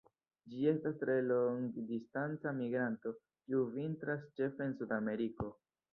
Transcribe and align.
Ĝi 0.51 0.61
estas 0.69 0.95
tre 1.01 1.17
longdistanca 1.31 2.55
migranto 2.61 3.15
kiu 3.19 3.63
vintras 3.77 4.25
ĉefe 4.41 4.69
en 4.71 4.77
Suda 4.81 4.99
Ameriko. 5.03 5.57